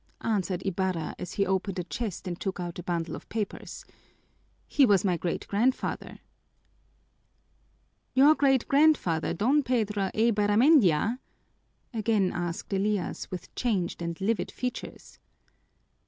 answered 0.21 0.65
Ibarra, 0.65 1.13
as 1.19 1.33
he 1.33 1.45
opened 1.45 1.77
a 1.77 1.83
chest 1.83 2.27
and 2.27 2.39
took 2.41 2.59
out 2.59 2.79
a 2.79 2.83
bundle 2.83 3.15
of 3.15 3.29
papers. 3.29 3.85
"He 4.67 4.83
was 4.83 5.05
my 5.05 5.15
great 5.15 5.47
grandfather." 5.47 6.17
"Your 8.15 8.33
great 8.33 8.67
grandfather 8.67 9.35
Don 9.35 9.61
Pedro 9.61 10.09
Eibarramendia?" 10.15 11.19
again 11.93 12.31
asked 12.33 12.73
Elias 12.73 13.29
with 13.29 13.53
changed 13.53 14.01
and 14.01 14.19
livid 14.19 14.49
features. 14.49 15.19